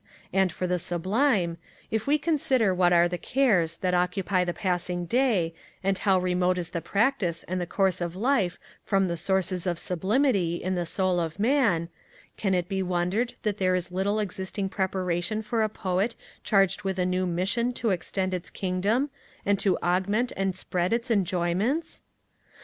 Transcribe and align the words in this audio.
And 0.33 0.51
for 0.51 0.65
the 0.65 0.79
sublime, 0.79 1.59
if 1.91 2.07
we 2.07 2.17
consider 2.17 2.73
what 2.73 2.91
are 2.91 3.07
the 3.07 3.19
cares 3.19 3.77
that 3.77 3.93
occupy 3.93 4.43
the 4.43 4.51
passing 4.51 5.05
day, 5.05 5.53
and 5.83 5.95
how 5.99 6.17
remote 6.17 6.57
is 6.57 6.71
the 6.71 6.81
practice 6.81 7.43
and 7.47 7.61
the 7.61 7.67
course 7.67 8.01
of 8.01 8.15
life 8.15 8.57
from 8.81 9.07
the 9.07 9.15
sources 9.15 9.67
of 9.67 9.77
sublimity, 9.77 10.55
in 10.55 10.73
the 10.73 10.87
soul 10.87 11.19
of 11.19 11.37
Man, 11.39 11.87
can 12.35 12.55
it 12.55 12.67
be 12.67 12.81
wondered 12.81 13.35
that 13.43 13.59
there 13.59 13.75
is 13.75 13.91
little 13.91 14.17
existing 14.17 14.69
preparation 14.69 15.43
for 15.43 15.61
a 15.61 15.69
poet 15.69 16.15
charged 16.43 16.81
with 16.81 16.97
a 16.97 17.05
new 17.05 17.27
mission 17.27 17.71
to 17.73 17.91
extend 17.91 18.33
its 18.33 18.49
kingdom, 18.49 19.11
and 19.45 19.59
to 19.59 19.77
augment 19.83 20.31
and 20.35 20.55
spread 20.55 20.93
its 20.93 21.11
enjoyments? 21.11 22.01